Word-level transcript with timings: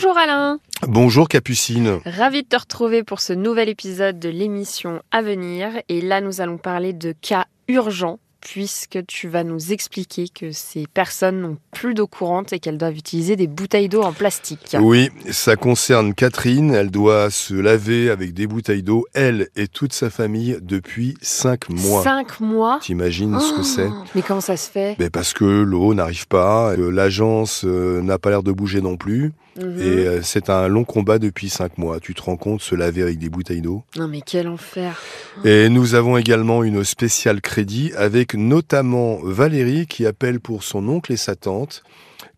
Bonjour 0.00 0.16
Alain. 0.16 0.60
Bonjour 0.86 1.28
Capucine. 1.28 1.98
Ravi 2.04 2.44
de 2.44 2.48
te 2.48 2.56
retrouver 2.56 3.02
pour 3.02 3.18
ce 3.18 3.32
nouvel 3.32 3.68
épisode 3.68 4.20
de 4.20 4.28
l'émission 4.28 5.02
à 5.10 5.22
venir. 5.22 5.70
Et 5.88 6.00
là, 6.00 6.20
nous 6.20 6.40
allons 6.40 6.56
parler 6.56 6.92
de 6.92 7.12
cas 7.20 7.46
urgents 7.66 8.20
puisque 8.40 9.04
tu 9.06 9.28
vas 9.28 9.44
nous 9.44 9.72
expliquer 9.72 10.28
que 10.28 10.52
ces 10.52 10.86
personnes 10.86 11.40
n'ont 11.40 11.56
plus 11.72 11.94
d'eau 11.94 12.06
courante 12.06 12.52
et 12.52 12.58
qu'elles 12.58 12.78
doivent 12.78 12.96
utiliser 12.96 13.36
des 13.36 13.46
bouteilles 13.46 13.88
d'eau 13.88 14.02
en 14.02 14.12
plastique. 14.12 14.76
Oui, 14.80 15.10
ça 15.30 15.56
concerne 15.56 16.14
Catherine. 16.14 16.72
Elle 16.72 16.90
doit 16.90 17.30
se 17.30 17.54
laver 17.54 18.10
avec 18.10 18.34
des 18.34 18.46
bouteilles 18.46 18.82
d'eau, 18.82 19.06
elle 19.14 19.48
et 19.56 19.68
toute 19.68 19.92
sa 19.92 20.10
famille, 20.10 20.58
depuis 20.62 21.14
cinq 21.20 21.68
mois. 21.68 22.02
Cinq 22.02 22.40
mois 22.40 22.78
T'imagines 22.82 23.38
ce 23.40 23.54
que 23.54 23.62
c'est? 23.62 23.88
Oh, 23.88 24.04
Mais 24.14 24.22
comment 24.22 24.40
ça 24.40 24.56
se 24.56 24.70
fait? 24.70 24.96
Ben 24.98 25.10
Parce 25.10 25.32
que 25.32 25.44
l'eau 25.44 25.94
n'arrive 25.94 26.26
pas, 26.28 26.76
l'agence 26.76 27.64
euh, 27.64 28.00
n'a 28.02 28.18
pas 28.18 28.30
l'air 28.30 28.42
de 28.42 28.52
bouger 28.52 28.80
non 28.80 28.96
plus. 28.96 29.32
Mhm. 29.58 29.80
Et 29.80 30.06
euh, 30.06 30.20
c'est 30.22 30.50
un 30.50 30.68
long 30.68 30.84
combat 30.84 31.18
depuis 31.18 31.48
cinq 31.48 31.78
mois. 31.78 31.98
Tu 32.00 32.14
te 32.14 32.22
rends 32.22 32.36
compte, 32.36 32.60
se 32.62 32.74
laver 32.74 33.02
avec 33.02 33.18
des 33.18 33.28
bouteilles 33.28 33.60
d'eau? 33.60 33.82
Non 33.96 34.08
mais 34.08 34.20
quel 34.24 34.48
enfer. 34.48 35.00
Et 35.44 35.68
nous 35.68 35.94
avons 35.94 36.16
également 36.16 36.62
une 36.62 36.84
spéciale 36.84 37.40
crédit 37.40 37.92
avec 37.96 38.27
notamment 38.34 39.18
Valérie 39.22 39.86
qui 39.86 40.06
appelle 40.06 40.40
pour 40.40 40.62
son 40.62 40.86
oncle 40.88 41.12
et 41.12 41.16
sa 41.16 41.36
tante 41.36 41.82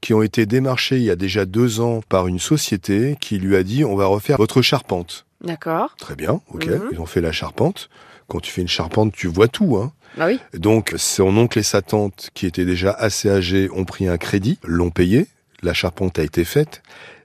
qui 0.00 0.14
ont 0.14 0.22
été 0.22 0.46
démarchés 0.46 0.96
il 0.96 1.02
y 1.04 1.10
a 1.10 1.16
déjà 1.16 1.44
deux 1.44 1.80
ans 1.80 2.00
par 2.08 2.26
une 2.26 2.38
société 2.38 3.16
qui 3.20 3.38
lui 3.38 3.56
a 3.56 3.62
dit 3.62 3.84
on 3.84 3.96
va 3.96 4.06
refaire 4.06 4.36
votre 4.38 4.62
charpente. 4.62 5.26
D'accord. 5.42 5.94
Très 5.98 6.16
bien, 6.16 6.40
ok, 6.52 6.66
Mhm. 6.66 6.88
ils 6.92 7.00
ont 7.00 7.06
fait 7.06 7.20
la 7.20 7.32
charpente. 7.32 7.88
Quand 8.28 8.40
tu 8.40 8.50
fais 8.52 8.60
une 8.62 8.68
charpente, 8.68 9.12
tu 9.12 9.26
vois 9.26 9.48
tout. 9.48 9.76
Hein. 9.76 9.92
Bah 10.16 10.26
oui. 10.28 10.38
Donc 10.54 10.94
son 10.96 11.36
oncle 11.36 11.58
et 11.58 11.62
sa 11.62 11.82
tante 11.82 12.30
qui 12.34 12.46
étaient 12.46 12.64
déjà 12.64 12.92
assez 12.92 13.28
âgés 13.30 13.68
ont 13.74 13.84
pris 13.84 14.06
un 14.08 14.18
crédit, 14.18 14.58
l'ont 14.64 14.90
payé, 14.90 15.26
la 15.62 15.72
charpente 15.74 16.18
a 16.18 16.22
été 16.22 16.44
faite. 16.44 16.82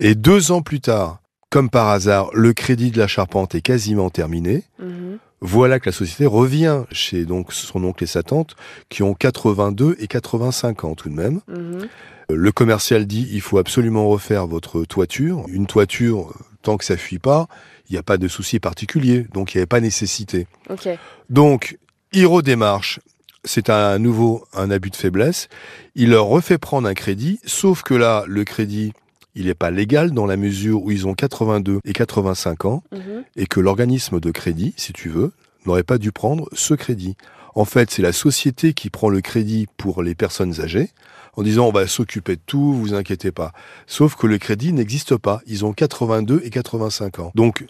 Et 0.00 0.14
deux 0.14 0.52
ans 0.52 0.62
plus 0.62 0.80
tard, 0.80 1.20
comme 1.50 1.70
par 1.70 1.88
hasard, 1.88 2.30
le 2.34 2.52
crédit 2.52 2.90
de 2.90 2.98
la 2.98 3.06
charpente 3.08 3.54
est 3.54 3.60
quasiment 3.62 4.10
terminé. 4.10 4.64
Mhm. 4.78 5.18
Voilà 5.40 5.78
que 5.78 5.88
la 5.88 5.92
société 5.92 6.26
revient 6.26 6.82
chez 6.90 7.24
donc 7.24 7.52
son 7.52 7.84
oncle 7.84 8.04
et 8.04 8.08
sa 8.08 8.22
tante 8.22 8.56
qui 8.88 9.02
ont 9.02 9.14
82 9.14 9.96
et 10.00 10.06
85 10.06 10.84
ans 10.84 10.94
tout 10.94 11.08
de 11.08 11.14
même. 11.14 11.40
Mhm. 11.48 11.88
Le 12.30 12.52
commercial 12.52 13.06
dit 13.06 13.28
il 13.32 13.40
faut 13.40 13.58
absolument 13.58 14.08
refaire 14.08 14.46
votre 14.46 14.84
toiture. 14.84 15.44
Une 15.48 15.66
toiture, 15.66 16.34
tant 16.62 16.76
que 16.76 16.84
ça 16.84 16.96
fuit 16.96 17.18
pas, 17.18 17.48
il 17.88 17.92
n'y 17.92 17.98
a 17.98 18.02
pas 18.02 18.18
de 18.18 18.28
souci 18.28 18.60
particulier, 18.60 19.26
donc 19.32 19.54
il 19.54 19.56
n'y 19.56 19.60
avait 19.60 19.66
pas 19.66 19.80
nécessité. 19.80 20.46
Ok. 20.68 20.88
Donc, 21.30 21.78
il 22.12 22.26
redémarche. 22.26 23.00
C'est 23.44 23.70
à 23.70 23.98
nouveau 23.98 24.44
un 24.52 24.70
abus 24.70 24.90
de 24.90 24.96
faiblesse. 24.96 25.48
Il 25.94 26.10
leur 26.10 26.26
refait 26.26 26.58
prendre 26.58 26.88
un 26.88 26.94
crédit, 26.94 27.40
sauf 27.44 27.82
que 27.82 27.94
là, 27.94 28.24
le 28.26 28.44
crédit, 28.44 28.92
il 29.38 29.46
n'est 29.46 29.54
pas 29.54 29.70
légal 29.70 30.10
dans 30.10 30.26
la 30.26 30.36
mesure 30.36 30.82
où 30.82 30.90
ils 30.90 31.06
ont 31.06 31.14
82 31.14 31.80
et 31.84 31.92
85 31.92 32.64
ans 32.66 32.82
Mhm. 32.92 33.24
et 33.36 33.46
que 33.46 33.60
l'organisme 33.60 34.20
de 34.20 34.30
crédit, 34.30 34.74
si 34.76 34.92
tu 34.92 35.08
veux, 35.08 35.32
n'aurait 35.66 35.82
pas 35.82 35.98
dû 35.98 36.12
prendre 36.12 36.48
ce 36.52 36.74
crédit. 36.74 37.16
En 37.54 37.64
fait, 37.64 37.90
c'est 37.90 38.02
la 38.02 38.12
société 38.12 38.72
qui 38.74 38.90
prend 38.90 39.08
le 39.08 39.20
crédit 39.20 39.66
pour 39.76 40.02
les 40.02 40.14
personnes 40.14 40.60
âgées 40.60 40.90
en 41.36 41.42
disant 41.42 41.66
on 41.66 41.72
va 41.72 41.86
s'occuper 41.86 42.36
de 42.36 42.40
tout, 42.46 42.72
vous 42.74 42.94
inquiétez 42.94 43.32
pas. 43.32 43.52
Sauf 43.86 44.14
que 44.16 44.26
le 44.26 44.38
crédit 44.38 44.72
n'existe 44.72 45.16
pas. 45.16 45.40
Ils 45.46 45.64
ont 45.64 45.72
82 45.72 46.40
et 46.44 46.50
85 46.50 47.18
ans. 47.20 47.32
Donc, 47.34 47.64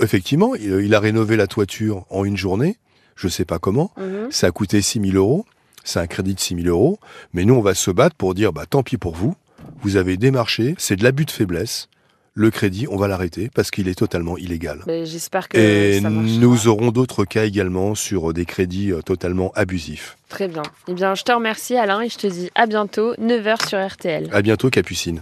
effectivement, 0.00 0.54
il, 0.54 0.80
il 0.84 0.94
a 0.94 1.00
rénové 1.00 1.36
la 1.36 1.46
toiture 1.46 2.04
en 2.10 2.24
une 2.24 2.36
journée. 2.36 2.76
Je 3.16 3.28
sais 3.28 3.44
pas 3.44 3.58
comment. 3.58 3.92
Mhm. 3.96 4.30
Ça 4.30 4.48
a 4.48 4.50
coûté 4.50 4.82
6 4.82 5.00
000 5.00 5.16
euros. 5.16 5.44
C'est 5.84 6.00
un 6.00 6.06
crédit 6.06 6.34
de 6.34 6.40
6 6.40 6.56
000 6.62 6.68
euros. 6.68 6.98
Mais 7.32 7.44
nous, 7.44 7.54
on 7.54 7.60
va 7.60 7.74
se 7.74 7.90
battre 7.90 8.16
pour 8.16 8.34
dire, 8.34 8.52
bah, 8.52 8.64
tant 8.68 8.82
pis 8.82 8.96
pour 8.96 9.14
vous. 9.14 9.34
Vous 9.84 9.96
avez 9.96 10.16
démarché. 10.16 10.74
C'est 10.78 10.96
de 10.96 11.04
l'abus 11.04 11.26
de 11.26 11.30
faiblesse. 11.30 11.88
Le 12.32 12.50
crédit, 12.50 12.86
on 12.90 12.96
va 12.96 13.06
l'arrêter 13.06 13.50
parce 13.54 13.70
qu'il 13.70 13.86
est 13.86 13.94
totalement 13.94 14.38
illégal. 14.38 14.80
J'espère 15.04 15.48
que 15.48 15.58
Et 15.58 16.00
ça 16.00 16.08
nous 16.10 16.66
aurons 16.68 16.90
d'autres 16.90 17.26
cas 17.26 17.44
également 17.44 17.94
sur 17.94 18.32
des 18.32 18.46
crédits 18.46 18.92
euh, 18.92 19.02
totalement 19.02 19.52
abusifs. 19.54 20.16
Très 20.30 20.48
bien. 20.48 20.62
Eh 20.88 20.94
bien, 20.94 21.14
je 21.14 21.22
te 21.22 21.30
remercie 21.30 21.76
Alain 21.76 22.00
et 22.00 22.08
je 22.08 22.16
te 22.16 22.26
dis 22.26 22.50
à 22.54 22.66
bientôt, 22.66 23.14
9h 23.16 23.68
sur 23.68 23.86
RTL. 23.86 24.30
À 24.32 24.42
bientôt, 24.42 24.70
Capucine. 24.70 25.20